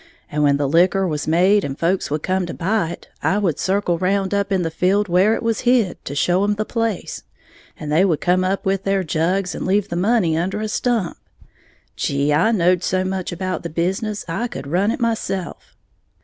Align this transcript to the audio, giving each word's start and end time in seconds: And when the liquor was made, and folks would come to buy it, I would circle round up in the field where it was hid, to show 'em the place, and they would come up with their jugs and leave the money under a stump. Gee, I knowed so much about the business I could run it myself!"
And 0.31 0.41
when 0.41 0.57
the 0.57 0.67
liquor 0.67 1.07
was 1.07 1.27
made, 1.27 1.63
and 1.63 1.77
folks 1.77 2.09
would 2.09 2.23
come 2.23 2.47
to 2.47 2.55
buy 2.55 2.89
it, 2.89 3.07
I 3.21 3.37
would 3.37 3.59
circle 3.59 3.99
round 3.99 4.33
up 4.33 4.51
in 4.51 4.63
the 4.63 4.71
field 4.71 5.07
where 5.07 5.35
it 5.35 5.43
was 5.43 5.59
hid, 5.59 6.03
to 6.05 6.15
show 6.15 6.43
'em 6.43 6.55
the 6.55 6.65
place, 6.65 7.21
and 7.79 7.91
they 7.91 8.03
would 8.03 8.19
come 8.19 8.43
up 8.43 8.65
with 8.65 8.83
their 8.83 9.03
jugs 9.03 9.53
and 9.53 9.63
leave 9.63 9.89
the 9.89 9.95
money 9.95 10.35
under 10.35 10.59
a 10.59 10.69
stump. 10.69 11.17
Gee, 11.95 12.33
I 12.33 12.51
knowed 12.51 12.81
so 12.83 13.03
much 13.03 13.31
about 13.31 13.61
the 13.61 13.69
business 13.69 14.25
I 14.27 14.47
could 14.47 14.65
run 14.65 14.89
it 14.89 14.99
myself!" 14.99 15.75